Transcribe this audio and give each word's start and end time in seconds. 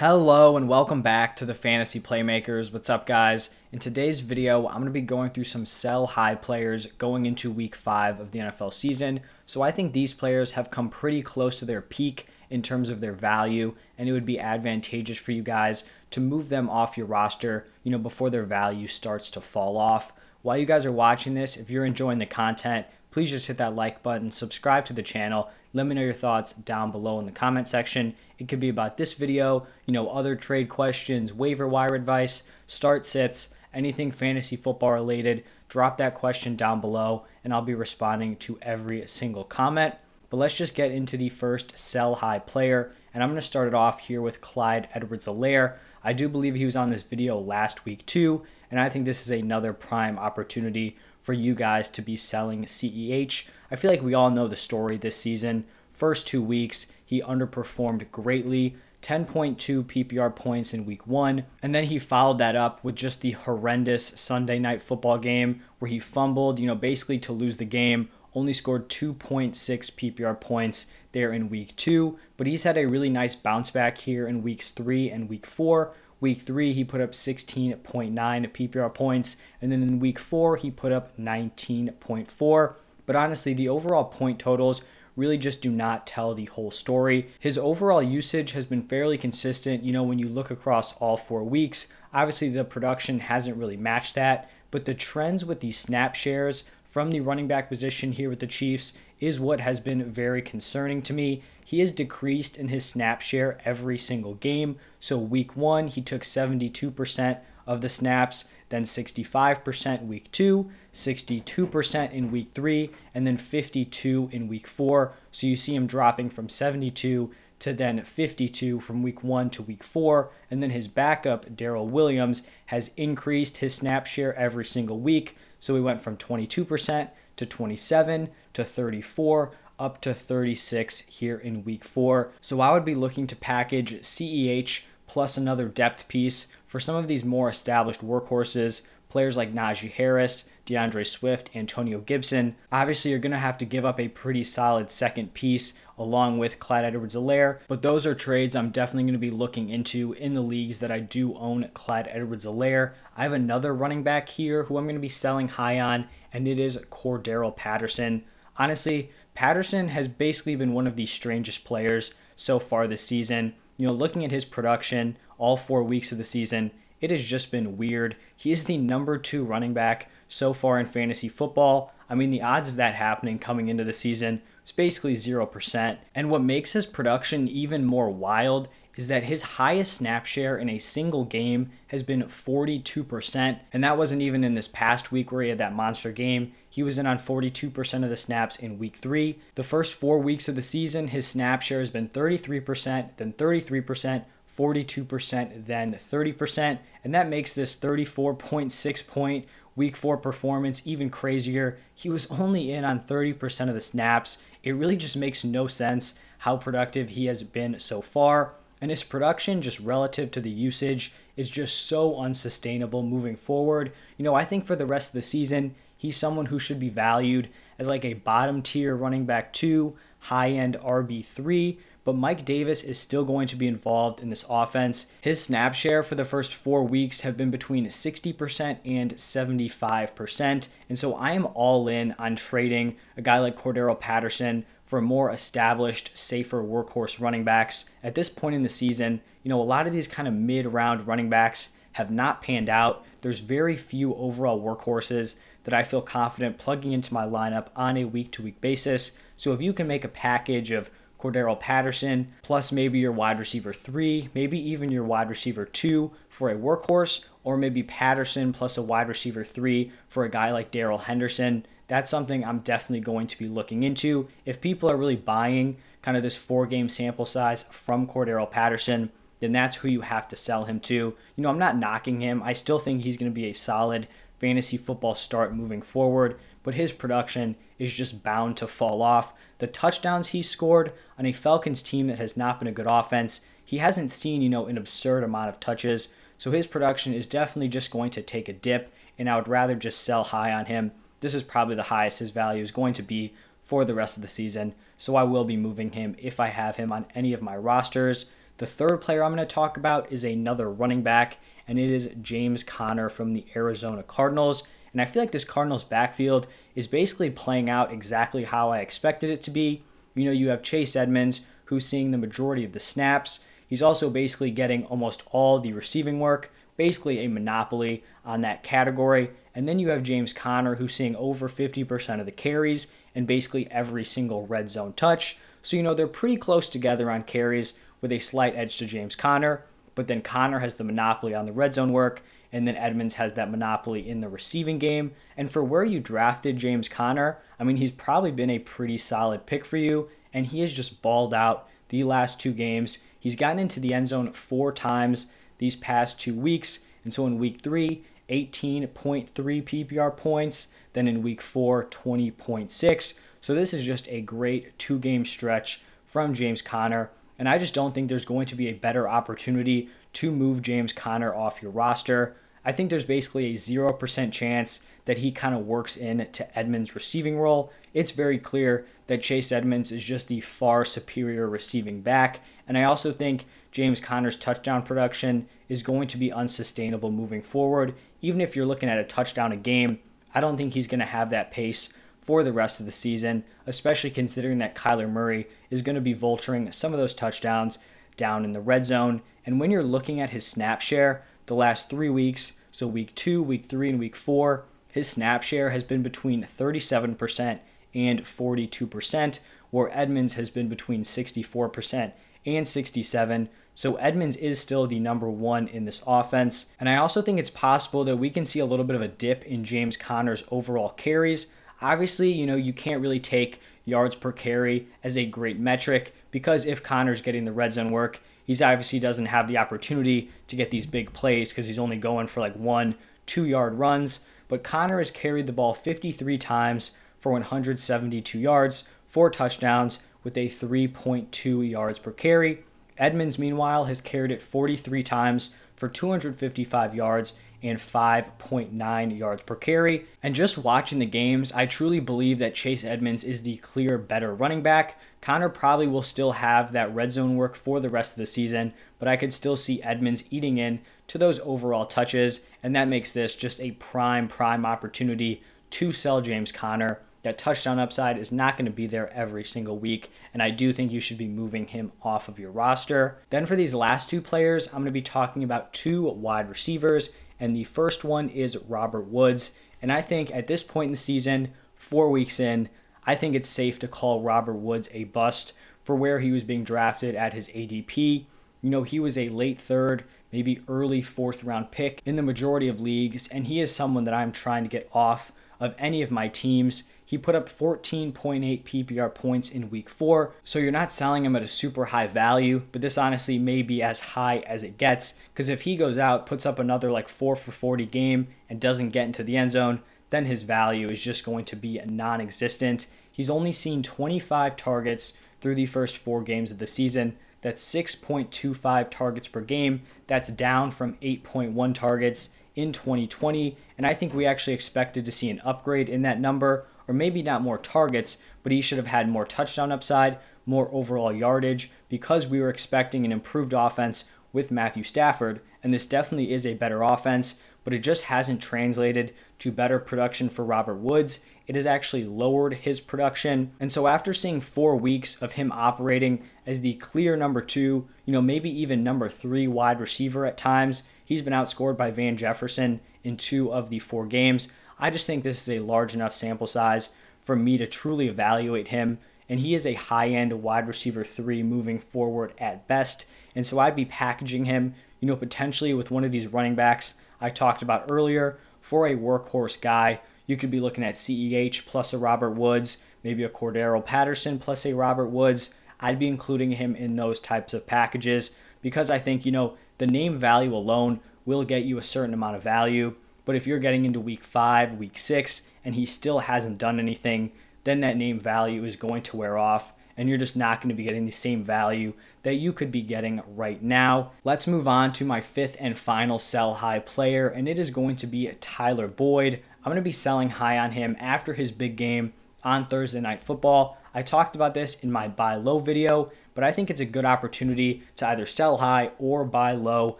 Hello 0.00 0.56
and 0.56 0.66
welcome 0.66 1.02
back 1.02 1.36
to 1.36 1.44
the 1.44 1.52
Fantasy 1.52 2.00
Playmakers. 2.00 2.72
What's 2.72 2.88
up, 2.88 3.04
guys? 3.04 3.50
In 3.70 3.78
today's 3.78 4.20
video, 4.20 4.66
I'm 4.66 4.76
going 4.76 4.86
to 4.86 4.90
be 4.90 5.02
going 5.02 5.28
through 5.28 5.44
some 5.44 5.66
sell 5.66 6.06
high 6.06 6.36
players 6.36 6.86
going 6.86 7.26
into 7.26 7.50
week 7.50 7.74
five 7.74 8.18
of 8.18 8.30
the 8.30 8.38
NFL 8.38 8.72
season. 8.72 9.20
So 9.44 9.60
I 9.60 9.70
think 9.70 9.92
these 9.92 10.14
players 10.14 10.52
have 10.52 10.70
come 10.70 10.88
pretty 10.88 11.20
close 11.20 11.58
to 11.58 11.66
their 11.66 11.82
peak 11.82 12.28
in 12.48 12.62
terms 12.62 12.88
of 12.88 13.02
their 13.02 13.12
value, 13.12 13.74
and 13.98 14.08
it 14.08 14.12
would 14.12 14.24
be 14.24 14.40
advantageous 14.40 15.18
for 15.18 15.32
you 15.32 15.42
guys 15.42 15.84
to 16.12 16.20
move 16.20 16.48
them 16.48 16.70
off 16.70 16.96
your 16.96 17.04
roster, 17.04 17.66
you 17.84 17.92
know, 17.92 17.98
before 17.98 18.30
their 18.30 18.44
value 18.44 18.86
starts 18.86 19.30
to 19.32 19.42
fall 19.42 19.76
off. 19.76 20.14
While 20.40 20.56
you 20.56 20.64
guys 20.64 20.86
are 20.86 20.92
watching 20.92 21.34
this, 21.34 21.58
if 21.58 21.68
you're 21.68 21.84
enjoying 21.84 22.20
the 22.20 22.24
content, 22.24 22.86
please 23.10 23.30
just 23.30 23.46
hit 23.46 23.58
that 23.58 23.74
like 23.74 24.02
button, 24.02 24.30
subscribe 24.30 24.84
to 24.86 24.92
the 24.92 25.02
channel, 25.02 25.50
let 25.72 25.86
me 25.86 25.94
know 25.94 26.02
your 26.02 26.12
thoughts 26.12 26.52
down 26.52 26.90
below 26.90 27.18
in 27.20 27.26
the 27.26 27.32
comment 27.32 27.68
section. 27.68 28.14
It 28.38 28.48
could 28.48 28.60
be 28.60 28.68
about 28.68 28.96
this 28.96 29.12
video, 29.12 29.66
you 29.86 29.92
know, 29.92 30.08
other 30.08 30.34
trade 30.34 30.68
questions, 30.68 31.32
waiver 31.32 31.68
wire 31.68 31.94
advice, 31.94 32.42
start 32.66 33.06
sits, 33.06 33.50
anything 33.72 34.10
fantasy 34.10 34.56
football 34.56 34.92
related. 34.92 35.44
Drop 35.68 35.96
that 35.98 36.14
question 36.14 36.56
down 36.56 36.80
below 36.80 37.24
and 37.44 37.52
I'll 37.52 37.62
be 37.62 37.74
responding 37.74 38.36
to 38.36 38.58
every 38.62 39.06
single 39.06 39.44
comment. 39.44 39.94
But 40.28 40.38
let's 40.38 40.56
just 40.56 40.74
get 40.74 40.90
into 40.90 41.16
the 41.16 41.28
first 41.28 41.76
sell 41.76 42.16
high 42.16 42.38
player. 42.38 42.92
And 43.12 43.22
I'm 43.22 43.30
going 43.30 43.40
to 43.40 43.46
start 43.46 43.68
it 43.68 43.74
off 43.74 44.00
here 44.00 44.22
with 44.22 44.40
Clyde 44.40 44.88
Edwards 44.94 45.26
Helaire. 45.26 45.78
I 46.02 46.12
do 46.12 46.28
believe 46.28 46.54
he 46.54 46.64
was 46.64 46.76
on 46.76 46.90
this 46.90 47.02
video 47.02 47.38
last 47.38 47.84
week 47.84 48.06
too. 48.06 48.42
And 48.70 48.78
I 48.78 48.88
think 48.88 49.04
this 49.04 49.22
is 49.22 49.30
another 49.30 49.72
prime 49.72 50.18
opportunity 50.18 50.96
for 51.20 51.32
you 51.32 51.54
guys 51.54 51.88
to 51.90 52.02
be 52.02 52.16
selling 52.16 52.64
CEH. 52.64 53.44
I 53.70 53.76
feel 53.76 53.90
like 53.90 54.02
we 54.02 54.14
all 54.14 54.30
know 54.30 54.48
the 54.48 54.56
story 54.56 54.96
this 54.96 55.16
season. 55.16 55.64
First 55.90 56.26
two 56.26 56.42
weeks, 56.42 56.86
he 57.04 57.22
underperformed 57.22 58.10
greatly. 58.10 58.76
10.2 59.02 59.84
PPR 59.84 60.34
points 60.34 60.74
in 60.74 60.84
week 60.84 61.06
one. 61.06 61.44
And 61.62 61.74
then 61.74 61.84
he 61.84 61.98
followed 61.98 62.38
that 62.38 62.56
up 62.56 62.82
with 62.84 62.96
just 62.96 63.22
the 63.22 63.32
horrendous 63.32 64.06
Sunday 64.06 64.58
night 64.58 64.82
football 64.82 65.18
game 65.18 65.62
where 65.78 65.90
he 65.90 65.98
fumbled, 65.98 66.58
you 66.58 66.66
know, 66.66 66.74
basically 66.74 67.18
to 67.20 67.32
lose 67.32 67.56
the 67.56 67.64
game. 67.64 68.08
Only 68.34 68.52
scored 68.52 68.88
2.6 68.88 69.54
PPR 69.56 70.38
points 70.38 70.86
there 71.12 71.32
in 71.32 71.48
week 71.48 71.74
two. 71.76 72.18
But 72.36 72.46
he's 72.46 72.62
had 72.62 72.76
a 72.76 72.86
really 72.86 73.10
nice 73.10 73.34
bounce 73.34 73.70
back 73.70 73.98
here 73.98 74.28
in 74.28 74.42
weeks 74.42 74.70
three 74.70 75.10
and 75.10 75.28
week 75.28 75.46
four. 75.46 75.94
Week 76.20 76.38
three, 76.38 76.72
he 76.72 76.84
put 76.84 77.00
up 77.00 77.12
16.9 77.12 77.80
PPR 77.82 78.94
points. 78.94 79.36
And 79.60 79.72
then 79.72 79.82
in 79.82 80.00
week 80.00 80.18
four, 80.18 80.56
he 80.56 80.70
put 80.70 80.92
up 80.92 81.16
19.4. 81.18 82.74
But 83.06 83.16
honestly, 83.16 83.54
the 83.54 83.68
overall 83.68 84.04
point 84.04 84.38
totals 84.38 84.82
really 85.16 85.38
just 85.38 85.60
do 85.60 85.70
not 85.70 86.06
tell 86.06 86.34
the 86.34 86.44
whole 86.46 86.70
story. 86.70 87.28
His 87.38 87.58
overall 87.58 88.02
usage 88.02 88.52
has 88.52 88.66
been 88.66 88.82
fairly 88.82 89.18
consistent, 89.18 89.82
you 89.82 89.92
know, 89.92 90.02
when 90.02 90.18
you 90.18 90.28
look 90.28 90.50
across 90.50 90.96
all 90.98 91.16
four 91.16 91.42
weeks. 91.42 91.88
Obviously, 92.12 92.48
the 92.48 92.64
production 92.64 93.20
hasn't 93.20 93.56
really 93.56 93.76
matched 93.76 94.14
that, 94.14 94.50
but 94.70 94.84
the 94.84 94.94
trends 94.94 95.44
with 95.44 95.60
the 95.60 95.72
snap 95.72 96.14
shares 96.14 96.64
from 96.84 97.10
the 97.10 97.20
running 97.20 97.46
back 97.46 97.68
position 97.68 98.12
here 98.12 98.28
with 98.28 98.40
the 98.40 98.46
Chiefs 98.46 98.94
is 99.20 99.38
what 99.38 99.60
has 99.60 99.78
been 99.78 100.10
very 100.10 100.42
concerning 100.42 101.02
to 101.02 101.12
me. 101.12 101.42
He 101.70 101.78
has 101.78 101.92
decreased 101.92 102.56
in 102.56 102.66
his 102.66 102.84
snap 102.84 103.20
share 103.20 103.60
every 103.64 103.96
single 103.96 104.34
game. 104.34 104.74
So, 104.98 105.16
week 105.18 105.56
one, 105.56 105.86
he 105.86 106.02
took 106.02 106.22
72% 106.22 107.38
of 107.64 107.80
the 107.80 107.88
snaps, 107.88 108.46
then 108.70 108.82
65% 108.82 110.04
week 110.04 110.32
two, 110.32 110.68
62% 110.92 112.10
in 112.10 112.32
week 112.32 112.48
three, 112.52 112.90
and 113.14 113.24
then 113.24 113.36
52 113.36 114.30
in 114.32 114.48
week 114.48 114.66
four. 114.66 115.12
So 115.30 115.46
you 115.46 115.54
see 115.54 115.76
him 115.76 115.86
dropping 115.86 116.30
from 116.30 116.48
72 116.48 117.30
to 117.60 117.72
then 117.72 118.02
52 118.02 118.80
from 118.80 119.04
week 119.04 119.22
one 119.22 119.48
to 119.50 119.62
week 119.62 119.84
four. 119.84 120.32
And 120.50 120.60
then 120.60 120.70
his 120.70 120.88
backup, 120.88 121.54
Darrel 121.54 121.86
Williams, 121.86 122.42
has 122.66 122.90
increased 122.96 123.58
his 123.58 123.76
snap 123.76 124.06
share 124.06 124.34
every 124.34 124.64
single 124.64 124.98
week. 124.98 125.36
So 125.60 125.76
he 125.76 125.80
went 125.80 126.02
from 126.02 126.16
22% 126.16 127.10
to 127.36 127.46
27 127.46 128.28
to 128.54 128.64
34 128.64 129.52
up 129.80 130.00
to 130.02 130.14
36 130.14 131.00
here 131.08 131.38
in 131.38 131.64
week 131.64 131.84
four. 131.84 132.32
So 132.40 132.60
I 132.60 132.72
would 132.72 132.84
be 132.84 132.94
looking 132.94 133.26
to 133.26 133.34
package 133.34 134.02
CEH 134.02 134.82
plus 135.06 135.36
another 135.36 135.66
depth 135.66 136.06
piece 136.06 136.46
for 136.66 136.78
some 136.78 136.94
of 136.94 137.08
these 137.08 137.24
more 137.24 137.48
established 137.48 138.00
workhorses, 138.00 138.82
players 139.08 139.36
like 139.36 139.52
Najee 139.52 139.90
Harris, 139.90 140.48
D'Andre 140.66 141.02
Swift, 141.02 141.50
Antonio 141.56 141.98
Gibson. 141.98 142.54
Obviously, 142.70 143.10
you're 143.10 143.18
going 143.18 143.32
to 143.32 143.38
have 143.38 143.58
to 143.58 143.64
give 143.64 143.84
up 143.84 143.98
a 143.98 144.06
pretty 144.06 144.44
solid 144.44 144.88
second 144.90 145.34
piece 145.34 145.74
along 145.98 146.38
with 146.38 146.60
Clyde 146.60 146.84
Edwards 146.84 147.14
Helaire, 147.14 147.58
but 147.66 147.82
those 147.82 148.06
are 148.06 148.14
trades 148.14 148.54
I'm 148.54 148.70
definitely 148.70 149.02
going 149.02 149.14
to 149.14 149.18
be 149.18 149.30
looking 149.30 149.68
into 149.68 150.12
in 150.12 150.32
the 150.32 150.40
leagues 150.40 150.78
that 150.78 150.92
I 150.92 151.00
do 151.00 151.36
own 151.36 151.70
Clyde 151.74 152.08
Edwards 152.10 152.46
Helaire. 152.46 152.92
I 153.16 153.24
have 153.24 153.32
another 153.32 153.74
running 153.74 154.02
back 154.02 154.28
here 154.28 154.64
who 154.64 154.78
I'm 154.78 154.84
going 154.84 154.94
to 154.94 155.00
be 155.00 155.08
selling 155.08 155.48
high 155.48 155.80
on, 155.80 156.06
and 156.32 156.46
it 156.46 156.60
is 156.60 156.76
Cordarrelle 156.90 157.56
Patterson. 157.56 158.24
Honestly, 158.56 159.10
Patterson 159.40 159.88
has 159.88 160.06
basically 160.06 160.54
been 160.54 160.74
one 160.74 160.86
of 160.86 160.96
the 160.96 161.06
strangest 161.06 161.64
players 161.64 162.12
so 162.36 162.58
far 162.58 162.86
this 162.86 163.00
season. 163.00 163.54
You 163.78 163.86
know, 163.86 163.94
looking 163.94 164.22
at 164.22 164.30
his 164.30 164.44
production 164.44 165.16
all 165.38 165.56
four 165.56 165.82
weeks 165.82 166.12
of 166.12 166.18
the 166.18 166.24
season, 166.24 166.72
it 167.00 167.10
has 167.10 167.24
just 167.24 167.50
been 167.50 167.78
weird. 167.78 168.16
He 168.36 168.52
is 168.52 168.66
the 168.66 168.76
number 168.76 169.16
two 169.16 169.42
running 169.42 169.72
back 169.72 170.10
so 170.28 170.52
far 170.52 170.78
in 170.78 170.84
fantasy 170.84 171.30
football. 171.30 171.90
I 172.10 172.16
mean, 172.16 172.30
the 172.30 172.42
odds 172.42 172.68
of 172.68 172.76
that 172.76 172.96
happening 172.96 173.38
coming 173.38 173.68
into 173.68 173.82
the 173.82 173.94
season 173.94 174.42
is 174.62 174.72
basically 174.72 175.14
0%. 175.14 175.96
And 176.14 176.28
what 176.28 176.42
makes 176.42 176.74
his 176.74 176.84
production 176.84 177.48
even 177.48 177.86
more 177.86 178.10
wild 178.10 178.68
is 178.96 179.08
that 179.08 179.24
his 179.24 179.42
highest 179.42 179.94
snap 179.94 180.26
share 180.26 180.58
in 180.58 180.68
a 180.68 180.78
single 180.78 181.24
game 181.24 181.70
has 181.88 182.02
been 182.02 182.22
42%. 182.24 183.58
And 183.72 183.84
that 183.84 183.96
wasn't 183.96 184.22
even 184.22 184.44
in 184.44 184.54
this 184.54 184.68
past 184.68 185.12
week 185.12 185.30
where 185.30 185.42
he 185.42 185.48
had 185.48 185.58
that 185.58 185.74
monster 185.74 186.12
game. 186.12 186.52
He 186.68 186.82
was 186.82 186.98
in 186.98 187.06
on 187.06 187.18
42% 187.18 188.04
of 188.04 188.10
the 188.10 188.16
snaps 188.16 188.56
in 188.56 188.78
week 188.78 188.96
three. 188.96 189.38
The 189.54 189.62
first 189.62 189.94
four 189.94 190.18
weeks 190.18 190.48
of 190.48 190.54
the 190.54 190.62
season, 190.62 191.08
his 191.08 191.26
snap 191.26 191.62
share 191.62 191.80
has 191.80 191.90
been 191.90 192.08
33%, 192.08 193.10
then 193.16 193.32
33%, 193.32 194.24
42%, 194.56 195.66
then 195.66 195.92
30%. 195.92 196.78
And 197.02 197.14
that 197.14 197.28
makes 197.28 197.54
this 197.54 197.76
34.6 197.76 199.06
point 199.06 199.46
week 199.76 199.96
four 199.96 200.16
performance 200.16 200.86
even 200.86 201.10
crazier. 201.10 201.78
He 201.94 202.10
was 202.10 202.26
only 202.30 202.72
in 202.72 202.84
on 202.84 203.00
30% 203.00 203.68
of 203.68 203.74
the 203.74 203.80
snaps. 203.80 204.38
It 204.62 204.72
really 204.72 204.96
just 204.96 205.16
makes 205.16 205.44
no 205.44 205.66
sense 205.66 206.18
how 206.38 206.56
productive 206.56 207.10
he 207.10 207.26
has 207.26 207.42
been 207.42 207.78
so 207.78 208.00
far. 208.00 208.54
And 208.80 208.90
his 208.90 209.02
production, 209.02 209.62
just 209.62 209.80
relative 209.80 210.30
to 210.32 210.40
the 210.40 210.50
usage, 210.50 211.12
is 211.36 211.50
just 211.50 211.86
so 211.86 212.16
unsustainable 212.18 213.02
moving 213.02 213.36
forward. 213.36 213.92
You 214.16 214.24
know, 214.24 214.34
I 214.34 214.44
think 214.44 214.64
for 214.64 214.76
the 214.76 214.86
rest 214.86 215.10
of 215.10 215.14
the 215.14 215.22
season, 215.22 215.74
he's 215.96 216.16
someone 216.16 216.46
who 216.46 216.58
should 216.58 216.80
be 216.80 216.88
valued 216.88 217.48
as 217.78 217.88
like 217.88 218.04
a 218.04 218.14
bottom 218.14 218.62
tier 218.62 218.94
running 218.94 219.26
back 219.26 219.52
two, 219.52 219.96
high 220.20 220.50
end 220.50 220.78
RB3 220.82 221.78
but 222.04 222.16
Mike 222.16 222.44
Davis 222.44 222.82
is 222.82 222.98
still 222.98 223.24
going 223.24 223.46
to 223.48 223.56
be 223.56 223.66
involved 223.66 224.20
in 224.20 224.30
this 224.30 224.44
offense. 224.48 225.06
His 225.20 225.42
snap 225.42 225.74
share 225.74 226.02
for 226.02 226.14
the 226.14 226.24
first 226.24 226.54
four 226.54 226.82
weeks 226.82 227.20
have 227.20 227.36
been 227.36 227.50
between 227.50 227.86
60% 227.86 228.78
and 228.84 229.14
75%. 229.14 230.68
And 230.88 230.98
so 230.98 231.14
I 231.14 231.32
am 231.32 231.46
all 231.54 231.88
in 231.88 232.14
on 232.18 232.36
trading 232.36 232.96
a 233.16 233.22
guy 233.22 233.38
like 233.38 233.56
Cordarrelle 233.56 234.00
Patterson 234.00 234.64
for 234.90 235.00
more 235.00 235.30
established, 235.30 236.10
safer 236.18 236.64
workhorse 236.64 237.20
running 237.20 237.44
backs. 237.44 237.84
At 238.02 238.16
this 238.16 238.28
point 238.28 238.56
in 238.56 238.64
the 238.64 238.68
season, 238.68 239.20
you 239.44 239.48
know, 239.48 239.60
a 239.60 239.62
lot 239.62 239.86
of 239.86 239.92
these 239.92 240.08
kind 240.08 240.26
of 240.26 240.34
mid 240.34 240.66
round 240.66 241.06
running 241.06 241.30
backs 241.30 241.74
have 241.92 242.10
not 242.10 242.42
panned 242.42 242.68
out. 242.68 243.04
There's 243.20 243.38
very 243.38 243.76
few 243.76 244.12
overall 244.16 244.60
workhorses 244.60 245.36
that 245.62 245.74
I 245.74 245.84
feel 245.84 246.02
confident 246.02 246.58
plugging 246.58 246.90
into 246.90 247.14
my 247.14 247.24
lineup 247.24 247.68
on 247.76 247.96
a 247.96 248.04
week 248.04 248.32
to 248.32 248.42
week 248.42 248.60
basis. 248.60 249.16
So 249.36 249.52
if 249.52 249.62
you 249.62 249.72
can 249.72 249.86
make 249.86 250.04
a 250.04 250.08
package 250.08 250.72
of 250.72 250.90
Cordarrelle 251.20 251.60
Patterson, 251.60 252.32
plus 252.42 252.72
maybe 252.72 252.98
your 252.98 253.12
wide 253.12 253.38
receiver 253.38 253.72
three, 253.72 254.28
maybe 254.34 254.58
even 254.58 254.90
your 254.90 255.04
wide 255.04 255.28
receiver 255.28 255.66
two 255.66 256.10
for 256.28 256.50
a 256.50 256.56
workhorse, 256.56 257.26
or 257.44 257.56
maybe 257.56 257.84
Patterson 257.84 258.52
plus 258.52 258.76
a 258.76 258.82
wide 258.82 259.06
receiver 259.06 259.44
three 259.44 259.92
for 260.08 260.24
a 260.24 260.30
guy 260.30 260.50
like 260.50 260.72
Darrell 260.72 260.98
Henderson. 260.98 261.64
That's 261.90 262.08
something 262.08 262.44
I'm 262.44 262.60
definitely 262.60 263.00
going 263.00 263.26
to 263.26 263.36
be 263.36 263.48
looking 263.48 263.82
into. 263.82 264.28
If 264.44 264.60
people 264.60 264.88
are 264.88 264.96
really 264.96 265.16
buying 265.16 265.78
kind 266.02 266.16
of 266.16 266.22
this 266.22 266.36
four 266.36 266.64
game 266.64 266.88
sample 266.88 267.26
size 267.26 267.64
from 267.64 268.06
Cordarrelle 268.06 268.48
Patterson, 268.48 269.10
then 269.40 269.50
that's 269.50 269.74
who 269.74 269.88
you 269.88 270.02
have 270.02 270.28
to 270.28 270.36
sell 270.36 270.66
him 270.66 270.78
to. 270.82 270.94
You 270.94 271.16
know, 271.36 271.48
I'm 271.48 271.58
not 271.58 271.76
knocking 271.76 272.20
him. 272.20 272.44
I 272.44 272.52
still 272.52 272.78
think 272.78 273.02
he's 273.02 273.16
going 273.16 273.28
to 273.28 273.34
be 273.34 273.46
a 273.46 273.54
solid 273.54 274.06
fantasy 274.38 274.76
football 274.76 275.16
start 275.16 275.52
moving 275.52 275.82
forward, 275.82 276.38
but 276.62 276.74
his 276.74 276.92
production 276.92 277.56
is 277.76 277.92
just 277.92 278.22
bound 278.22 278.56
to 278.58 278.68
fall 278.68 279.02
off. 279.02 279.34
The 279.58 279.66
touchdowns 279.66 280.28
he 280.28 280.42
scored 280.42 280.92
on 281.18 281.26
a 281.26 281.32
Falcons 281.32 281.82
team 281.82 282.06
that 282.06 282.20
has 282.20 282.36
not 282.36 282.60
been 282.60 282.68
a 282.68 282.72
good 282.72 282.86
offense, 282.88 283.40
he 283.64 283.78
hasn't 283.78 284.12
seen, 284.12 284.42
you 284.42 284.48
know, 284.48 284.66
an 284.66 284.78
absurd 284.78 285.24
amount 285.24 285.48
of 285.48 285.58
touches. 285.58 286.06
So 286.38 286.52
his 286.52 286.68
production 286.68 287.14
is 287.14 287.26
definitely 287.26 287.68
just 287.68 287.90
going 287.90 288.10
to 288.10 288.22
take 288.22 288.48
a 288.48 288.52
dip, 288.52 288.92
and 289.18 289.28
I 289.28 289.34
would 289.34 289.48
rather 289.48 289.74
just 289.74 290.04
sell 290.04 290.22
high 290.22 290.52
on 290.52 290.66
him. 290.66 290.92
This 291.20 291.34
is 291.34 291.42
probably 291.42 291.74
the 291.74 291.84
highest 291.84 292.18
his 292.18 292.30
value 292.30 292.62
is 292.62 292.70
going 292.70 292.94
to 292.94 293.02
be 293.02 293.34
for 293.62 293.84
the 293.84 293.94
rest 293.94 294.16
of 294.16 294.22
the 294.22 294.28
season. 294.28 294.74
So 294.98 295.16
I 295.16 295.22
will 295.22 295.44
be 295.44 295.56
moving 295.56 295.92
him 295.92 296.16
if 296.18 296.40
I 296.40 296.48
have 296.48 296.76
him 296.76 296.92
on 296.92 297.06
any 297.14 297.32
of 297.32 297.42
my 297.42 297.56
rosters. 297.56 298.30
The 298.58 298.66
third 298.66 299.00
player 299.00 299.22
I'm 299.22 299.34
going 299.34 299.46
to 299.46 299.54
talk 299.54 299.76
about 299.76 300.10
is 300.12 300.24
another 300.24 300.70
running 300.70 301.02
back, 301.02 301.38
and 301.66 301.78
it 301.78 301.88
is 301.88 302.10
James 302.20 302.62
Conner 302.62 303.08
from 303.08 303.32
the 303.32 303.46
Arizona 303.56 304.02
Cardinals. 304.02 304.64
And 304.92 305.00
I 305.00 305.04
feel 305.04 305.22
like 305.22 305.30
this 305.30 305.44
Cardinals 305.44 305.84
backfield 305.84 306.46
is 306.74 306.86
basically 306.86 307.30
playing 307.30 307.70
out 307.70 307.92
exactly 307.92 308.44
how 308.44 308.70
I 308.70 308.80
expected 308.80 309.30
it 309.30 309.40
to 309.42 309.50
be. 309.50 309.84
You 310.14 310.24
know, 310.24 310.32
you 310.32 310.48
have 310.48 310.62
Chase 310.62 310.96
Edmonds, 310.96 311.46
who's 311.66 311.86
seeing 311.86 312.10
the 312.10 312.18
majority 312.18 312.64
of 312.64 312.72
the 312.72 312.80
snaps. 312.80 313.44
He's 313.66 313.82
also 313.82 314.10
basically 314.10 314.50
getting 314.50 314.84
almost 314.86 315.22
all 315.30 315.60
the 315.60 315.72
receiving 315.72 316.18
work, 316.18 316.52
basically 316.76 317.20
a 317.20 317.28
monopoly 317.28 318.02
on 318.24 318.40
that 318.40 318.64
category. 318.64 319.30
And 319.54 319.68
then 319.68 319.78
you 319.78 319.88
have 319.88 320.02
James 320.02 320.32
Conner, 320.32 320.76
who's 320.76 320.94
seeing 320.94 321.16
over 321.16 321.48
50% 321.48 322.20
of 322.20 322.26
the 322.26 322.32
carries 322.32 322.92
and 323.14 323.26
basically 323.26 323.70
every 323.70 324.04
single 324.04 324.46
red 324.46 324.70
zone 324.70 324.92
touch. 324.92 325.38
So, 325.62 325.76
you 325.76 325.82
know, 325.82 325.94
they're 325.94 326.06
pretty 326.06 326.36
close 326.36 326.68
together 326.68 327.10
on 327.10 327.24
carries 327.24 327.74
with 328.00 328.12
a 328.12 328.18
slight 328.18 328.54
edge 328.56 328.78
to 328.78 328.86
James 328.86 329.14
Conner, 329.14 329.64
but 329.94 330.06
then 330.06 330.22
Conner 330.22 330.60
has 330.60 330.76
the 330.76 330.84
monopoly 330.84 331.34
on 331.34 331.46
the 331.46 331.52
red 331.52 331.74
zone 331.74 331.92
work, 331.92 332.22
and 332.52 332.66
then 332.66 332.76
Edmonds 332.76 333.14
has 333.14 333.34
that 333.34 333.50
monopoly 333.50 334.08
in 334.08 334.20
the 334.20 334.28
receiving 334.28 334.78
game. 334.78 335.12
And 335.36 335.50
for 335.50 335.62
where 335.62 335.84
you 335.84 336.00
drafted 336.00 336.56
James 336.56 336.88
Conner, 336.88 337.38
I 337.58 337.64
mean, 337.64 337.76
he's 337.76 337.92
probably 337.92 338.30
been 338.30 338.50
a 338.50 338.58
pretty 338.58 338.98
solid 338.98 339.46
pick 339.46 339.64
for 339.64 339.76
you, 339.76 340.08
and 340.32 340.46
he 340.46 340.60
has 340.60 340.72
just 340.72 341.02
balled 341.02 341.34
out 341.34 341.68
the 341.88 342.04
last 342.04 342.40
two 342.40 342.52
games. 342.52 342.98
He's 343.18 343.36
gotten 343.36 343.58
into 343.58 343.80
the 343.80 343.92
end 343.92 344.08
zone 344.08 344.32
four 344.32 344.72
times 344.72 345.26
these 345.58 345.76
past 345.76 346.18
two 346.18 346.34
weeks, 346.34 346.80
and 347.04 347.12
so 347.12 347.26
in 347.26 347.38
week 347.38 347.60
three, 347.60 348.04
18.3 348.30 349.30
PPR 349.32 350.16
points, 350.16 350.68
then 350.92 351.08
in 351.08 351.22
week 351.22 351.40
four, 351.40 351.84
20.6. 351.84 353.18
So 353.40 353.54
this 353.54 353.74
is 353.74 353.84
just 353.84 354.08
a 354.08 354.20
great 354.20 354.78
two 354.78 354.98
game 354.98 355.24
stretch 355.24 355.82
from 356.04 356.34
James 356.34 356.62
Conner. 356.62 357.10
And 357.38 357.48
I 357.48 357.58
just 357.58 357.74
don't 357.74 357.94
think 357.94 358.08
there's 358.08 358.24
going 358.24 358.46
to 358.46 358.54
be 358.54 358.68
a 358.68 358.74
better 358.74 359.08
opportunity 359.08 359.88
to 360.14 360.30
move 360.30 360.62
James 360.62 360.92
Conner 360.92 361.34
off 361.34 361.62
your 361.62 361.70
roster. 361.70 362.36
I 362.64 362.72
think 362.72 362.90
there's 362.90 363.06
basically 363.06 363.54
a 363.54 363.56
0% 363.56 364.32
chance 364.32 364.84
that 365.06 365.18
he 365.18 365.32
kind 365.32 365.54
of 365.54 365.66
works 365.66 365.96
in 365.96 366.28
to 366.32 366.58
Edmonds' 366.58 366.94
receiving 366.94 367.38
role. 367.38 367.72
It's 367.94 368.10
very 368.10 368.38
clear 368.38 368.86
that 369.06 369.22
Chase 369.22 369.50
Edmonds 369.50 369.90
is 369.90 370.04
just 370.04 370.28
the 370.28 370.40
far 370.40 370.84
superior 370.84 371.48
receiving 371.48 372.02
back. 372.02 372.40
And 372.68 372.76
I 372.76 372.84
also 372.84 373.12
think 373.12 373.46
James 373.72 374.00
Conner's 374.00 374.36
touchdown 374.36 374.82
production 374.82 375.48
is 375.68 375.82
going 375.82 376.08
to 376.08 376.18
be 376.18 376.30
unsustainable 376.30 377.10
moving 377.10 377.42
forward. 377.42 377.94
Even 378.20 378.40
if 378.40 378.54
you're 378.54 378.66
looking 378.66 378.88
at 378.88 378.98
a 378.98 379.04
touchdown 379.04 379.52
a 379.52 379.56
game, 379.56 379.98
I 380.34 380.40
don't 380.40 380.56
think 380.56 380.74
he's 380.74 380.88
going 380.88 381.00
to 381.00 381.06
have 381.06 381.30
that 381.30 381.50
pace 381.50 381.92
for 382.20 382.42
the 382.42 382.52
rest 382.52 382.80
of 382.80 382.86
the 382.86 382.92
season, 382.92 383.44
especially 383.66 384.10
considering 384.10 384.58
that 384.58 384.74
Kyler 384.74 385.10
Murray 385.10 385.48
is 385.70 385.82
going 385.82 385.94
to 385.94 386.00
be 386.00 386.14
vulturing 386.14 386.72
some 386.72 386.92
of 386.92 386.98
those 386.98 387.14
touchdowns 387.14 387.78
down 388.16 388.44
in 388.44 388.52
the 388.52 388.60
red 388.60 388.84
zone. 388.86 389.22
And 389.46 389.58
when 389.58 389.70
you're 389.70 389.82
looking 389.82 390.20
at 390.20 390.30
his 390.30 390.46
snap 390.46 390.80
share 390.82 391.24
the 391.46 391.54
last 391.54 391.88
three 391.88 392.10
weeks, 392.10 392.54
so 392.70 392.86
week 392.86 393.14
two, 393.14 393.42
week 393.42 393.64
three, 393.64 393.88
and 393.88 393.98
week 393.98 394.14
four, 394.14 394.64
his 394.88 395.08
snap 395.08 395.42
share 395.42 395.70
has 395.70 395.82
been 395.82 396.02
between 396.02 396.44
37% 396.44 397.60
and 397.94 398.20
42%, 398.20 399.38
where 399.70 399.98
Edmonds 399.98 400.34
has 400.34 400.50
been 400.50 400.68
between 400.68 401.02
64% 401.02 402.12
and 402.46 402.68
67. 402.68 403.48
So 403.74 403.96
Edmonds 403.96 404.36
is 404.36 404.60
still 404.60 404.86
the 404.86 405.00
number 405.00 405.30
one 405.30 405.68
in 405.68 405.84
this 405.84 406.02
offense. 406.06 406.66
And 406.78 406.88
I 406.88 406.96
also 406.96 407.22
think 407.22 407.38
it's 407.38 407.50
possible 407.50 408.04
that 408.04 408.16
we 408.16 408.30
can 408.30 408.44
see 408.44 408.58
a 408.58 408.66
little 408.66 408.84
bit 408.84 408.96
of 408.96 409.02
a 409.02 409.08
dip 409.08 409.44
in 409.44 409.64
James 409.64 409.96
Conner's 409.96 410.44
overall 410.50 410.90
carries. 410.90 411.52
Obviously, 411.80 412.30
you 412.30 412.46
know, 412.46 412.56
you 412.56 412.72
can't 412.72 413.00
really 413.00 413.20
take 413.20 413.60
yards 413.84 414.16
per 414.16 414.32
carry 414.32 414.86
as 415.02 415.16
a 415.16 415.24
great 415.24 415.58
metric 415.58 416.14
because 416.30 416.66
if 416.66 416.82
Conner's 416.82 417.22
getting 417.22 417.44
the 417.44 417.52
red 417.52 417.72
zone 417.72 417.90
work, 417.90 418.20
he's 418.44 418.60
obviously 418.60 418.98
doesn't 418.98 419.26
have 419.26 419.48
the 419.48 419.58
opportunity 419.58 420.30
to 420.46 420.56
get 420.56 420.70
these 420.70 420.86
big 420.86 421.12
plays 421.12 421.50
because 421.50 421.66
he's 421.66 421.78
only 421.78 421.96
going 421.96 422.26
for 422.26 422.40
like 422.40 422.54
one, 422.54 422.96
two 423.26 423.46
yard 423.46 423.74
runs. 423.74 424.24
But 424.48 424.64
Conner 424.64 424.98
has 424.98 425.10
carried 425.10 425.46
the 425.46 425.52
ball 425.52 425.74
53 425.74 426.36
times 426.36 426.90
for 427.18 427.32
172 427.32 428.38
yards, 428.38 428.88
four 429.06 429.30
touchdowns 429.30 430.00
with 430.24 430.36
a 430.36 430.48
3.2 430.48 431.70
yards 431.70 431.98
per 431.98 432.10
carry. 432.10 432.64
Edmonds, 433.00 433.38
meanwhile, 433.38 433.86
has 433.86 434.00
carried 434.00 434.30
it 434.30 434.42
43 434.42 435.02
times 435.02 435.54
for 435.74 435.88
255 435.88 436.94
yards 436.94 437.38
and 437.62 437.78
5.9 437.78 439.18
yards 439.18 439.42
per 439.42 439.54
carry. 439.54 440.06
And 440.22 440.34
just 440.34 440.58
watching 440.58 440.98
the 440.98 441.06
games, 441.06 441.52
I 441.52 441.66
truly 441.66 442.00
believe 442.00 442.38
that 442.38 442.54
Chase 442.54 442.84
Edmonds 442.84 443.24
is 443.24 443.42
the 443.42 443.56
clear 443.56 443.98
better 443.98 444.34
running 444.34 444.62
back. 444.62 444.98
Conner 445.20 445.48
probably 445.48 445.86
will 445.86 446.02
still 446.02 446.32
have 446.32 446.72
that 446.72 446.94
red 446.94 447.12
zone 447.12 447.36
work 447.36 447.56
for 447.56 447.80
the 447.80 447.88
rest 447.88 448.12
of 448.12 448.18
the 448.18 448.26
season, 448.26 448.72
but 448.98 449.08
I 449.08 449.16
could 449.16 449.32
still 449.32 449.56
see 449.56 449.82
Edmonds 449.82 450.24
eating 450.30 450.58
in 450.58 450.80
to 451.08 451.18
those 451.18 451.40
overall 451.40 451.86
touches, 451.86 452.44
and 452.62 452.74
that 452.76 452.88
makes 452.88 453.12
this 453.12 453.34
just 453.34 453.60
a 453.60 453.72
prime, 453.72 454.28
prime 454.28 454.64
opportunity 454.64 455.42
to 455.70 455.92
sell 455.92 456.20
James 456.20 456.52
Conner 456.52 457.00
that 457.22 457.38
touchdown 457.38 457.78
upside 457.78 458.18
is 458.18 458.32
not 458.32 458.56
going 458.56 458.66
to 458.66 458.70
be 458.70 458.86
there 458.86 459.12
every 459.12 459.44
single 459.44 459.78
week, 459.78 460.10
and 460.32 460.42
I 460.42 460.50
do 460.50 460.72
think 460.72 460.90
you 460.90 461.00
should 461.00 461.18
be 461.18 461.28
moving 461.28 461.66
him 461.66 461.92
off 462.02 462.28
of 462.28 462.38
your 462.38 462.50
roster. 462.50 463.18
Then 463.30 463.46
for 463.46 463.56
these 463.56 463.74
last 463.74 464.08
two 464.08 464.20
players, 464.20 464.68
I'm 464.68 464.74
going 464.74 464.86
to 464.86 464.92
be 464.92 465.02
talking 465.02 465.44
about 465.44 465.72
two 465.72 466.08
wide 466.08 466.48
receivers, 466.48 467.10
and 467.38 467.54
the 467.54 467.64
first 467.64 468.04
one 468.04 468.28
is 468.28 468.58
Robert 468.68 469.06
Woods. 469.06 469.52
And 469.82 469.92
I 469.92 470.02
think 470.02 470.34
at 470.34 470.46
this 470.46 470.62
point 470.62 470.88
in 470.88 470.92
the 470.92 470.96
season, 470.96 471.52
four 471.74 472.10
weeks 472.10 472.40
in, 472.40 472.68
I 473.04 473.14
think 473.14 473.34
it's 473.34 473.48
safe 473.48 473.78
to 473.80 473.88
call 473.88 474.22
Robert 474.22 474.54
Woods 474.54 474.88
a 474.92 475.04
bust 475.04 475.54
for 475.82 475.96
where 475.96 476.20
he 476.20 476.30
was 476.30 476.44
being 476.44 476.64
drafted 476.64 477.14
at 477.14 477.32
his 477.32 477.48
ADP. 477.48 478.26
You 478.62 478.70
know, 478.70 478.82
he 478.82 479.00
was 479.00 479.16
a 479.16 479.30
late 479.30 479.58
third, 479.58 480.04
maybe 480.32 480.60
early 480.68 481.00
fourth 481.00 481.42
round 481.42 481.70
pick 481.70 482.02
in 482.04 482.16
the 482.16 482.22
majority 482.22 482.68
of 482.68 482.80
leagues, 482.80 483.26
and 483.28 483.46
he 483.46 483.60
is 483.60 483.74
someone 483.74 484.04
that 484.04 484.14
I'm 484.14 484.32
trying 484.32 484.64
to 484.64 484.68
get 484.68 484.88
off 484.92 485.32
of 485.58 485.74
any 485.78 486.02
of 486.02 486.10
my 486.10 486.28
teams. 486.28 486.84
He 487.10 487.18
put 487.18 487.34
up 487.34 487.48
14.8 487.48 488.62
PPR 488.62 489.12
points 489.12 489.50
in 489.50 489.68
week 489.68 489.88
four, 489.88 490.32
so 490.44 490.60
you're 490.60 490.70
not 490.70 490.92
selling 490.92 491.24
him 491.24 491.34
at 491.34 491.42
a 491.42 491.48
super 491.48 491.86
high 491.86 492.06
value, 492.06 492.62
but 492.70 492.82
this 492.82 492.96
honestly 492.96 493.36
may 493.36 493.62
be 493.62 493.82
as 493.82 493.98
high 493.98 494.44
as 494.46 494.62
it 494.62 494.78
gets 494.78 495.18
because 495.32 495.48
if 495.48 495.62
he 495.62 495.76
goes 495.76 495.98
out, 495.98 496.24
puts 496.24 496.46
up 496.46 496.60
another 496.60 496.88
like 496.88 497.08
4 497.08 497.34
for 497.34 497.50
40 497.50 497.84
game, 497.86 498.28
and 498.48 498.60
doesn't 498.60 498.90
get 498.90 499.06
into 499.06 499.24
the 499.24 499.36
end 499.36 499.50
zone, 499.50 499.80
then 500.10 500.26
his 500.26 500.44
value 500.44 500.88
is 500.88 501.02
just 501.02 501.24
going 501.24 501.44
to 501.46 501.56
be 501.56 501.80
non 501.84 502.20
existent. 502.20 502.86
He's 503.10 503.28
only 503.28 503.50
seen 503.50 503.82
25 503.82 504.54
targets 504.54 505.14
through 505.40 505.56
the 505.56 505.66
first 505.66 505.98
four 505.98 506.22
games 506.22 506.52
of 506.52 506.60
the 506.60 506.66
season. 506.68 507.16
That's 507.40 507.74
6.25 507.74 508.88
targets 508.88 509.26
per 509.26 509.40
game. 509.40 509.82
That's 510.06 510.28
down 510.28 510.70
from 510.70 510.94
8.1 510.98 511.74
targets 511.74 512.30
in 512.54 512.70
2020. 512.70 513.56
And 513.76 513.84
I 513.84 513.94
think 513.94 514.14
we 514.14 514.26
actually 514.26 514.54
expected 514.54 515.04
to 515.04 515.10
see 515.10 515.28
an 515.28 515.40
upgrade 515.44 515.88
in 515.88 516.02
that 516.02 516.20
number 516.20 516.66
or 516.90 516.92
maybe 516.92 517.22
not 517.22 517.40
more 517.40 517.56
targets, 517.56 518.18
but 518.42 518.50
he 518.50 518.60
should 518.60 518.76
have 518.76 518.88
had 518.88 519.08
more 519.08 519.24
touchdown 519.24 519.70
upside, 519.70 520.18
more 520.44 520.68
overall 520.72 521.12
yardage, 521.12 521.70
because 521.88 522.26
we 522.26 522.40
were 522.40 522.50
expecting 522.50 523.04
an 523.04 523.12
improved 523.12 523.52
offense 523.52 524.06
with 524.32 524.50
Matthew 524.50 524.82
Stafford. 524.82 525.40
And 525.62 525.72
this 525.72 525.86
definitely 525.86 526.32
is 526.32 526.44
a 526.44 526.54
better 526.54 526.82
offense, 526.82 527.40
but 527.62 527.72
it 527.72 527.78
just 527.78 528.04
hasn't 528.04 528.42
translated 528.42 529.14
to 529.38 529.52
better 529.52 529.78
production 529.78 530.28
for 530.28 530.44
Robert 530.44 530.78
Woods. 530.78 531.20
It 531.46 531.54
has 531.54 531.64
actually 531.64 532.04
lowered 532.04 532.54
his 532.54 532.80
production. 532.80 533.52
And 533.60 533.70
so, 533.70 533.86
after 533.86 534.12
seeing 534.12 534.40
four 534.40 534.74
weeks 534.74 535.14
of 535.22 535.34
him 535.34 535.52
operating 535.52 536.24
as 536.44 536.60
the 536.60 536.74
clear 536.74 537.16
number 537.16 537.40
two, 537.40 537.86
you 538.04 538.12
know, 538.12 538.22
maybe 538.22 538.50
even 538.50 538.82
number 538.82 539.08
three 539.08 539.46
wide 539.46 539.78
receiver 539.78 540.26
at 540.26 540.36
times, 540.36 540.82
he's 541.04 541.22
been 541.22 541.32
outscored 541.32 541.76
by 541.76 541.92
Van 541.92 542.16
Jefferson 542.16 542.80
in 543.04 543.16
two 543.16 543.52
of 543.52 543.70
the 543.70 543.78
four 543.78 544.06
games. 544.06 544.52
I 544.80 544.90
just 544.90 545.06
think 545.06 545.22
this 545.22 545.46
is 545.46 545.58
a 545.58 545.62
large 545.62 545.94
enough 545.94 546.14
sample 546.14 546.46
size 546.46 546.90
for 547.20 547.36
me 547.36 547.58
to 547.58 547.66
truly 547.66 548.08
evaluate 548.08 548.68
him. 548.68 548.98
And 549.28 549.40
he 549.40 549.54
is 549.54 549.66
a 549.66 549.74
high 549.74 550.08
end 550.08 550.42
wide 550.42 550.66
receiver 550.66 551.04
three 551.04 551.42
moving 551.42 551.78
forward 551.78 552.32
at 552.38 552.66
best. 552.66 553.06
And 553.36 553.46
so 553.46 553.58
I'd 553.58 553.76
be 553.76 553.84
packaging 553.84 554.46
him, 554.46 554.74
you 554.98 555.06
know, 555.06 555.16
potentially 555.16 555.72
with 555.74 555.90
one 555.90 556.02
of 556.02 556.10
these 556.10 556.26
running 556.26 556.54
backs 556.54 556.94
I 557.20 557.28
talked 557.28 557.62
about 557.62 557.86
earlier 557.90 558.38
for 558.60 558.86
a 558.86 558.96
workhorse 558.96 559.60
guy. 559.60 560.00
You 560.26 560.36
could 560.36 560.50
be 560.50 560.60
looking 560.60 560.82
at 560.82 560.94
CEH 560.94 561.66
plus 561.66 561.92
a 561.92 561.98
Robert 561.98 562.30
Woods, 562.30 562.82
maybe 563.04 563.22
a 563.22 563.28
Cordarrelle 563.28 563.84
Patterson 563.84 564.38
plus 564.38 564.64
a 564.64 564.74
Robert 564.74 565.08
Woods. 565.08 565.54
I'd 565.78 565.98
be 565.98 566.08
including 566.08 566.52
him 566.52 566.74
in 566.74 566.96
those 566.96 567.20
types 567.20 567.54
of 567.54 567.66
packages 567.66 568.34
because 568.62 568.90
I 568.90 568.98
think, 568.98 569.24
you 569.24 569.32
know, 569.32 569.56
the 569.78 569.86
name 569.86 570.18
value 570.18 570.54
alone 570.54 571.00
will 571.24 571.44
get 571.44 571.64
you 571.64 571.78
a 571.78 571.82
certain 571.82 572.14
amount 572.14 572.36
of 572.36 572.42
value. 572.42 572.94
But 573.24 573.36
if 573.36 573.46
you're 573.46 573.58
getting 573.58 573.84
into 573.84 574.00
week 574.00 574.24
five, 574.24 574.74
week 574.74 574.98
six, 574.98 575.42
and 575.64 575.74
he 575.74 575.86
still 575.86 576.20
hasn't 576.20 576.58
done 576.58 576.80
anything, 576.80 577.32
then 577.64 577.80
that 577.80 577.96
name 577.96 578.18
value 578.18 578.64
is 578.64 578.76
going 578.76 579.02
to 579.02 579.16
wear 579.16 579.36
off 579.36 579.72
and 580.00 580.08
you're 580.08 580.16
just 580.16 580.34
not 580.34 580.62
going 580.62 580.70
to 580.70 580.74
be 580.74 580.84
getting 580.84 581.04
the 581.04 581.12
same 581.12 581.44
value 581.44 581.92
that 582.22 582.36
you 582.36 582.54
could 582.54 582.72
be 582.72 582.80
getting 582.80 583.20
right 583.36 583.62
now. 583.62 584.12
Let's 584.24 584.46
move 584.46 584.66
on 584.66 584.94
to 584.94 585.04
my 585.04 585.20
fifth 585.20 585.58
and 585.60 585.78
final 585.78 586.18
sell 586.18 586.54
high 586.54 586.78
player, 586.78 587.28
and 587.28 587.46
it 587.46 587.58
is 587.58 587.70
going 587.70 587.96
to 587.96 588.06
be 588.06 588.26
Tyler 588.40 588.88
Boyd. 588.88 589.40
I'm 589.58 589.64
going 589.70 589.76
to 589.76 589.82
be 589.82 589.92
selling 589.92 590.30
high 590.30 590.58
on 590.58 590.70
him 590.72 590.96
after 590.98 591.34
his 591.34 591.52
big 591.52 591.76
game 591.76 592.14
on 592.42 592.66
Thursday 592.66 593.02
Night 593.02 593.22
Football. 593.22 593.76
I 593.92 594.00
talked 594.00 594.34
about 594.34 594.54
this 594.54 594.76
in 594.76 594.90
my 594.90 595.06
buy 595.06 595.34
low 595.34 595.58
video, 595.58 596.10
but 596.34 596.44
I 596.44 596.50
think 596.50 596.70
it's 596.70 596.80
a 596.80 596.86
good 596.86 597.04
opportunity 597.04 597.82
to 597.96 598.08
either 598.08 598.24
sell 598.24 598.56
high 598.56 598.92
or 598.98 599.26
buy 599.26 599.52
low 599.52 599.98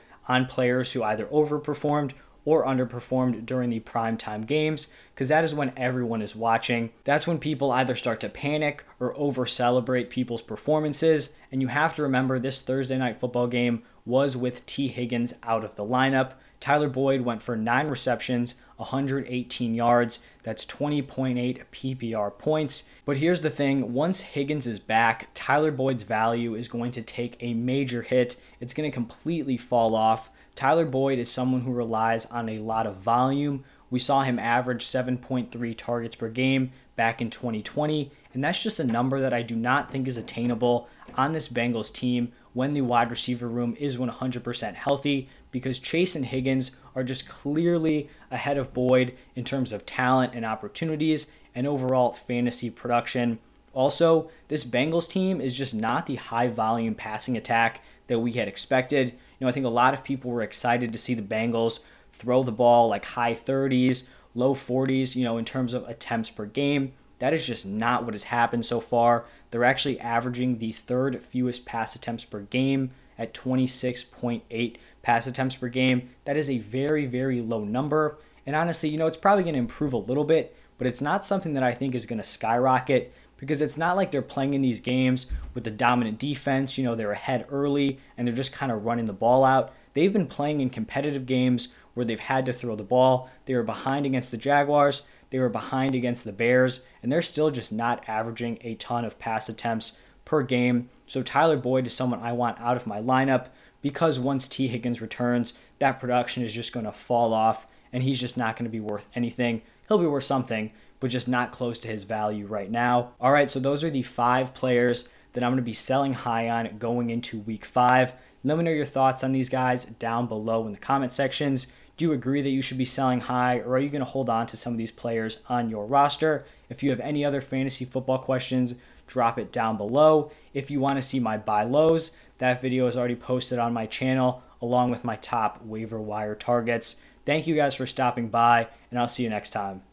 on 0.27 0.47
players 0.47 0.93
who 0.93 1.03
either 1.03 1.27
overperformed 1.27 2.13
or 2.45 2.65
underperformed 2.65 3.45
during 3.45 3.71
the 3.71 3.81
primetime 3.81 4.47
games 4.47 4.89
because 5.15 5.29
that 5.29 5.45
is 5.45 5.55
when 5.55 5.73
everyone 5.77 6.23
is 6.23 6.35
watching. 6.35 6.91
That's 7.05 7.27
when 7.27 7.39
people 7.39 7.71
either 7.71 7.95
start 7.95 8.21
to 8.21 8.29
panic 8.29 8.85
or 8.99 9.17
over 9.17 9.47
celebrate 9.47 10.11
people's 10.11 10.43
performances. 10.43 11.37
And 11.53 11.61
you 11.61 11.69
have 11.69 11.95
to 11.97 12.03
remember 12.03 12.39
this 12.39 12.63
Thursday 12.63 12.97
night 12.97 13.21
football 13.21 13.47
game 13.47 13.83
was 14.07 14.37
with 14.37 14.65
Tee 14.67 14.89
Higgins 14.89 15.35
out 15.43 15.65
of 15.65 15.77
the 15.77 15.85
lineup. 15.85 16.33
Tyler 16.59 16.89
Boyd 16.89 17.23
went 17.23 17.43
for 17.43 17.57
nine 17.57 17.89
receptions, 17.89 18.57
118 18.77 19.75
yards. 19.75 20.21
That's 20.43 20.67
20.8 20.67 21.65
PPR 21.73 22.39
points. 22.39 22.89
But 23.05 23.17
here's 23.17 23.43
the 23.43 23.51
thing 23.51 23.93
once 23.93 24.21
Higgins 24.21 24.67
is 24.67 24.79
back, 24.79 25.29
Tyler 25.33 25.71
Boyd's 25.71 26.03
value 26.03 26.55
is 26.55 26.69
going 26.69 26.93
to 26.93 27.03
take 27.03 27.37
a 27.41 27.55
major 27.55 28.03
hit. 28.03 28.37
It's 28.61 28.75
going 28.75 28.91
to 28.91 28.95
completely 28.95 29.57
fall 29.57 29.95
off. 29.95 30.31
Tyler 30.61 30.85
Boyd 30.85 31.19
is 31.19 31.31
someone 31.31 31.63
who 31.63 31.73
relies 31.73 32.27
on 32.27 32.47
a 32.47 32.59
lot 32.59 32.87
of 32.87 32.97
volume. 32.97 33.65
We 33.89 33.99
saw 33.99 34.21
him 34.25 34.39
average 34.39 34.85
7.3 34.85 35.75
targets 35.75 36.15
per 36.15 36.29
game 36.29 36.73
back 36.97 37.23
in 37.23 37.31
2020, 37.31 38.13
and 38.35 38.45
that's 38.45 38.63
just 38.63 38.79
a 38.79 38.85
number 38.85 39.21
that 39.21 39.33
I 39.33 39.41
do 39.41 39.57
not 39.57 39.91
think 39.91 40.07
is 40.07 40.19
attainable 40.19 40.87
on 41.15 41.33
this 41.33 41.49
Bengals 41.49 41.91
team 41.91 42.33
when 42.53 42.75
the 42.75 42.83
wide 42.83 43.11
receiver 43.11 43.49
room 43.49 43.75
is 43.81 43.97
100% 43.97 44.75
healthy 44.75 45.31
because 45.51 45.79
Chase 45.79 46.15
and 46.15 46.27
Higgins 46.27 46.73
are 46.95 47.05
just 47.05 47.27
clearly 47.27 48.11
ahead 48.31 48.59
of 48.59 48.75
Boyd 48.75 49.17
in 49.35 49.45
terms 49.45 49.73
of 49.73 49.87
talent 49.87 50.35
and 50.35 50.45
opportunities 50.45 51.33
and 51.55 51.67
overall 51.67 52.13
fantasy 52.13 52.69
production. 52.69 53.39
Also, 53.73 54.31
this 54.49 54.65
Bengals 54.65 55.09
team 55.09 55.41
is 55.41 55.55
just 55.55 55.75
not 55.75 56.05
the 56.05 56.17
high 56.17 56.49
volume 56.49 56.95
passing 56.95 57.35
attack 57.35 57.81
that 58.09 58.19
we 58.19 58.33
had 58.33 58.47
expected. 58.47 59.17
Know, 59.41 59.49
I 59.49 59.53
think 59.53 59.67
a 59.67 59.71
lot 59.71 59.95
of 59.95 60.05
people 60.05 60.31
were 60.31 60.43
excited 60.43 60.93
to 60.93 60.99
see 60.99 61.15
the 61.15 61.23
Bengals 61.23 61.81
throw 62.13 62.43
the 62.43 62.53
ball 62.53 62.89
like 62.89 63.05
high 63.05 63.35
30s, 63.35 64.05
low 64.35 64.55
40s, 64.55 65.17
you 65.17 65.25
know, 65.25 65.39
in 65.39 65.45
terms 65.45 65.75
of 65.75 65.89
attempts 65.89 66.31
per 66.31 66.47
game. 66.47 66.93
That 67.19 67.35
is 67.35 67.47
just 67.47 67.67
not 67.67 68.05
what 68.05 68.15
has 68.15 68.25
happened 68.25 68.67
so 68.67 68.81
far. 68.81 69.27
They're 69.51 69.65
actually 69.65 70.01
averaging 70.01 70.59
the 70.59 70.73
third 70.73 71.23
fewest 71.23 71.67
pass 71.67 71.95
attempts 71.95 72.25
per 72.25 72.41
game 72.41 72.91
at 73.19 73.35
26.8 73.35 74.77
pass 75.03 75.27
attempts 75.27 75.57
per 75.57 75.69
game. 75.69 76.11
That 76.25 76.37
is 76.37 76.49
a 76.49 76.59
very, 76.59 77.07
very 77.07 77.41
low 77.41 77.65
number. 77.65 78.19
And 78.47 78.57
honestly, 78.57 78.89
you 78.89 78.99
know, 78.99 79.07
it's 79.07 79.17
probably 79.17 79.45
going 79.45 79.55
to 79.55 79.61
improve 79.61 79.93
a 79.93 79.99
little 79.99 80.25
bit, 80.25 80.57
but 80.79 80.87
it's 80.87 81.03
not 81.03 81.25
something 81.25 81.53
that 81.55 81.63
I 81.63 81.73
think 81.75 81.95
is 81.95 82.07
going 82.07 82.21
to 82.21 82.25
skyrocket 82.25 83.13
because 83.41 83.61
it's 83.61 83.77
not 83.79 83.97
like 83.97 84.11
they're 84.11 84.23
playing 84.23 84.55
in 84.55 84.63
these 84.63 84.79
games 84.79 85.27
with 85.55 85.67
a 85.67 85.71
dominant 85.71 86.19
defense. 86.19 86.79
You 86.79 86.85
know, 86.85 86.95
they're 86.95 87.11
ahead 87.11 87.47
early 87.51 87.99
and 88.17 88.29
they're 88.29 88.35
just 88.35 88.53
kind 88.53 88.71
of 88.71 88.85
running 88.85 89.07
the 89.07 89.13
ball 89.13 89.45
out. 89.45 89.73
They've 89.95 90.13
been 90.13 90.27
playing 90.27 90.61
in 90.61 90.71
competitive 90.71 91.27
games 91.27 91.75
where 91.95 92.07
they've 92.07 92.21
had 92.21 92.47
to 92.47 92.53
throw 92.53 92.77
the 92.77 92.85
ball. 92.85 93.31
They 93.47 93.55
were 93.55 93.65
behind 93.65 94.07
against 94.07 94.31
the 94.31 94.37
Jaguars, 94.37 95.03
they 95.31 95.39
were 95.39 95.49
behind 95.49 95.95
against 95.95 96.25
the 96.25 96.33
Bears, 96.33 96.83
and 97.03 97.11
they're 97.11 97.23
still 97.23 97.51
just 97.51 97.73
not 97.73 98.09
averaging 98.09 98.59
a 98.63 98.75
ton 98.77 99.05
of 99.05 99.19
pass 99.19 99.49
attempts 99.49 99.97
per 100.25 100.43
game. 100.43 100.91
So 101.07 101.23
Tyler 101.23 101.57
Boyd 101.57 101.87
is 101.87 101.95
someone 101.95 102.21
I 102.21 102.33
want 102.33 102.61
out 102.61 102.77
of 102.77 102.87
my 102.87 103.01
lineup 103.01 103.47
because 103.83 104.21
once 104.21 104.49
Tee 104.49 104.69
Higgins 104.69 105.01
returns, 105.01 105.55
that 105.79 105.99
production 105.99 106.45
is 106.45 106.53
just 106.53 106.73
going 106.73 106.87
to 106.87 106.93
fall 106.93 107.33
off 107.33 107.67
and 107.93 108.03
he's 108.03 108.21
just 108.21 108.37
not 108.37 108.57
going 108.57 108.65
to 108.65 108.71
be 108.71 108.81
worth 108.81 109.09
anything. 109.15 109.63
He'll 109.89 109.99
be 109.99 110.07
worth 110.07 110.25
something, 110.25 110.73
but 111.01 111.11
just 111.11 111.29
not 111.29 111.51
close 111.51 111.79
to 111.81 111.89
his 111.89 112.05
value 112.05 112.47
right 112.47 112.71
now. 112.71 113.13
All 113.21 113.33
right, 113.33 113.51
so 113.51 113.59
those 113.59 113.83
are 113.83 113.91
the 113.91 114.03
five 114.03 114.55
players 114.55 115.09
that 115.33 115.43
I'm 115.43 115.51
going 115.51 115.57
to 115.57 115.63
be 115.63 115.73
selling 115.73 116.13
high 116.13 116.49
on 116.49 116.79
going 116.79 117.11
into 117.11 117.41
week 117.41 117.65
five. 117.65 118.13
Let 118.45 118.57
me 118.57 118.65
know 118.65 118.71
your 118.71 118.85
thoughts 118.85 119.25
on 119.25 119.33
these 119.33 119.49
guys 119.49 119.85
down 119.85 120.27
below 120.27 120.67
in 120.67 120.73
the 120.73 120.79
comment 120.79 121.13
sections. 121.13 121.73
Do 121.97 122.07
you 122.07 122.13
agree 122.13 122.41
that 122.41 122.51
you 122.51 122.63
should 122.63 122.79
be 122.79 122.87
selling 122.87 123.21
high, 123.21 123.59
or 123.59 123.73
are 123.75 123.79
you 123.79 123.91
going 123.91 124.01
to 124.01 124.07
hold 124.11 124.31
on 124.31 124.47
to 124.47 124.57
some 124.57 124.73
of 124.73 124.79
these 124.79 124.93
players 124.93 125.43
on 125.49 125.69
your 125.69 125.85
roster? 125.85 126.47
If 126.71 126.83
you 126.83 126.91
have 126.91 127.01
any 127.01 127.25
other 127.25 127.43
fantasy 127.43 127.85
football 127.85 128.19
questions, 128.19 128.77
drop 129.07 129.39
it 129.39 129.53
down 129.53 129.77
below. 129.77 130.31
If 130.55 130.71
you 130.71 130.81
want 130.81 130.97
to 130.97 131.03
see 131.03 131.21
my 131.21 131.37
buy 131.37 131.65
lows, 131.65 132.13
that 132.39 132.63
video 132.63 132.87
is 132.87 132.97
already 132.97 133.17
posted 133.17 133.59
on 133.59 133.75
my 133.75 133.85
channel 133.85 134.43
along 134.63 134.91
with 134.91 135.05
my 135.05 135.17
top 135.17 135.63
waiver 135.63 136.01
wire 136.01 136.35
targets. 136.35 136.97
Thank 137.27 137.47
you 137.47 137.55
guys 137.55 137.75
for 137.75 137.87
stopping 137.87 138.29
by, 138.29 138.69
and 138.91 138.99
I'll 138.99 139.09
see 139.09 139.25
you 139.25 139.31
next 139.31 139.51
time. 139.51 139.83